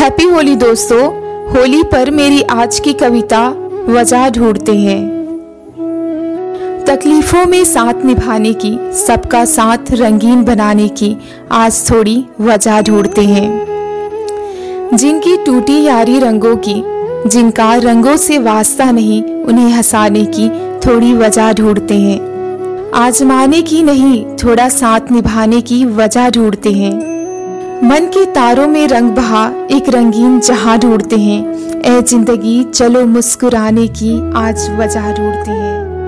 [0.00, 1.02] Happy Holi दोस्तों,
[1.50, 3.48] होली पर मेरी आज की कविता
[3.88, 5.08] वजह ढूंढते हैं।
[6.86, 11.16] तकलीफों में साथ निभाने की, सबका साथ रंगीन बनाने की
[11.52, 13.66] आज थोड़ी वजह ढूंढते हैं।
[14.94, 16.82] जिनकी टूटी यारी रंगों की,
[17.28, 20.48] जिनका रंगों से वास्ता नहीं, उन्हें हंसाने की
[20.80, 22.20] थोड़ी वजह ढूंढते हैं।
[22.94, 27.19] आजमाने की नहीं, थोड़ा साथ निभाने की वजह ढूंढते हैं।
[27.82, 31.40] मन के तारों में रंग बहा एक रंगीन जहाँ ढूंढते हैं।
[31.82, 35.99] ए ज़िंदगी चलो मुस्कुराने की आज वजह ढूंढते हैं।